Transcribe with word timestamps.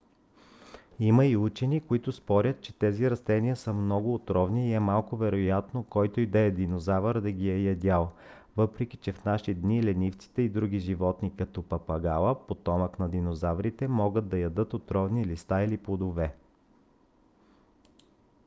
има 0.99 1.25
и 1.25 1.37
учени 1.37 1.81
които 1.81 2.11
спорят 2.11 2.61
че 2.61 2.73
тези 2.79 3.09
растения 3.11 3.55
са 3.55 3.73
много 3.73 4.13
отровни 4.13 4.69
и 4.69 4.73
е 4.73 4.79
малко 4.79 5.17
вероятно 5.17 5.83
който 5.83 6.21
и 6.21 6.27
да 6.27 6.39
е 6.39 6.51
динозавър 6.51 7.19
да 7.21 7.31
ги 7.31 7.49
е 7.51 7.59
ядял 7.61 8.13
въпреки 8.57 8.97
че 8.97 9.11
в 9.11 9.25
наши 9.25 9.53
дни 9.53 9.83
ленивците 9.83 10.41
и 10.41 10.49
други 10.49 10.79
животни 10.79 11.35
като 11.35 11.63
папагала 11.63 12.47
потомък 12.47 12.99
на 12.99 13.09
динозаврите 13.09 13.87
могат 13.87 14.27
да 14.29 14.37
ядат 14.37 14.73
отровни 14.73 15.25
листа 15.25 15.61
или 15.63 15.77
плодове 15.77 16.35